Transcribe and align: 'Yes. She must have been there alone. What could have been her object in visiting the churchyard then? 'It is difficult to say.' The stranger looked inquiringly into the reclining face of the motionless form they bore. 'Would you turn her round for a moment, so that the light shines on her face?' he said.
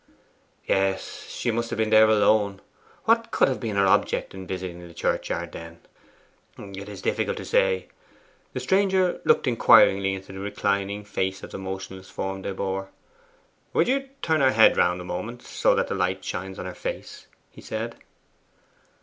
'Yes. 0.65 1.27
She 1.29 1.51
must 1.51 1.69
have 1.69 1.77
been 1.77 1.91
there 1.91 2.09
alone. 2.09 2.59
What 3.05 3.29
could 3.29 3.47
have 3.47 3.59
been 3.59 3.75
her 3.75 3.85
object 3.85 4.33
in 4.33 4.47
visiting 4.47 4.79
the 4.87 4.95
churchyard 4.95 5.51
then? 5.51 5.79
'It 6.57 6.89
is 6.89 7.03
difficult 7.03 7.37
to 7.37 7.45
say.' 7.45 7.85
The 8.53 8.59
stranger 8.59 9.21
looked 9.25 9.45
inquiringly 9.45 10.15
into 10.15 10.33
the 10.33 10.39
reclining 10.39 11.03
face 11.05 11.43
of 11.43 11.51
the 11.51 11.59
motionless 11.59 12.09
form 12.09 12.41
they 12.41 12.51
bore. 12.51 12.89
'Would 13.73 13.87
you 13.87 14.09
turn 14.23 14.41
her 14.41 14.73
round 14.73 14.97
for 14.97 15.03
a 15.03 15.05
moment, 15.05 15.43
so 15.43 15.75
that 15.75 15.87
the 15.87 15.93
light 15.93 16.25
shines 16.25 16.57
on 16.57 16.65
her 16.65 16.73
face?' 16.73 17.27
he 17.51 17.61
said. 17.61 17.95